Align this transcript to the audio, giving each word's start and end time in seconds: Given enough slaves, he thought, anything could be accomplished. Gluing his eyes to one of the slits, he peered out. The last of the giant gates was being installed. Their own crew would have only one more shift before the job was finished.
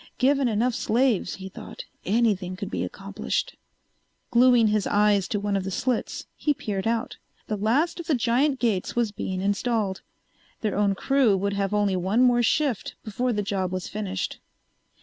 Given 0.17 0.47
enough 0.47 0.73
slaves, 0.73 1.35
he 1.35 1.47
thought, 1.47 1.85
anything 2.05 2.55
could 2.55 2.71
be 2.71 2.83
accomplished. 2.83 3.55
Gluing 4.31 4.69
his 4.69 4.87
eyes 4.87 5.27
to 5.27 5.39
one 5.39 5.55
of 5.55 5.63
the 5.63 5.69
slits, 5.69 6.25
he 6.35 6.55
peered 6.55 6.87
out. 6.87 7.17
The 7.45 7.55
last 7.55 7.99
of 7.99 8.07
the 8.07 8.15
giant 8.15 8.57
gates 8.57 8.95
was 8.95 9.11
being 9.11 9.41
installed. 9.41 10.01
Their 10.61 10.75
own 10.75 10.95
crew 10.95 11.37
would 11.37 11.53
have 11.53 11.71
only 11.71 11.95
one 11.95 12.23
more 12.23 12.41
shift 12.41 12.95
before 13.03 13.31
the 13.31 13.43
job 13.43 13.71
was 13.71 13.87
finished. 13.87 14.39